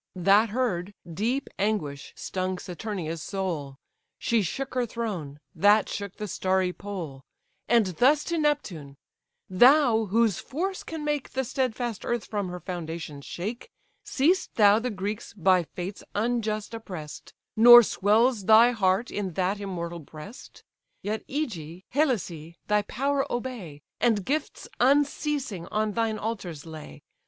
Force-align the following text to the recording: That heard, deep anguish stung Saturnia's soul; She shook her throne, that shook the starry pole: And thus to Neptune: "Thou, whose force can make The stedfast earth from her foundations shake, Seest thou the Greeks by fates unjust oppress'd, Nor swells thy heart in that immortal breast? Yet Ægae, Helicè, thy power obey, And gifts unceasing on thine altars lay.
That 0.15 0.49
heard, 0.49 0.95
deep 1.13 1.47
anguish 1.59 2.11
stung 2.15 2.57
Saturnia's 2.57 3.21
soul; 3.21 3.77
She 4.17 4.41
shook 4.41 4.73
her 4.73 4.87
throne, 4.87 5.39
that 5.53 5.87
shook 5.89 6.15
the 6.15 6.27
starry 6.27 6.73
pole: 6.73 7.21
And 7.67 7.85
thus 7.85 8.23
to 8.23 8.39
Neptune: 8.39 8.97
"Thou, 9.47 10.05
whose 10.05 10.39
force 10.39 10.81
can 10.81 11.05
make 11.05 11.29
The 11.33 11.43
stedfast 11.43 12.03
earth 12.03 12.25
from 12.25 12.47
her 12.49 12.59
foundations 12.59 13.25
shake, 13.27 13.69
Seest 14.03 14.55
thou 14.55 14.79
the 14.79 14.89
Greeks 14.89 15.33
by 15.35 15.61
fates 15.65 16.03
unjust 16.15 16.73
oppress'd, 16.73 17.33
Nor 17.55 17.83
swells 17.83 18.45
thy 18.45 18.71
heart 18.71 19.11
in 19.11 19.33
that 19.33 19.59
immortal 19.59 19.99
breast? 19.99 20.63
Yet 21.03 21.27
Ægae, 21.27 21.83
Helicè, 21.93 22.55
thy 22.65 22.81
power 22.81 23.31
obey, 23.31 23.83
And 23.99 24.25
gifts 24.25 24.67
unceasing 24.79 25.67
on 25.67 25.91
thine 25.91 26.17
altars 26.17 26.65
lay. 26.65 27.03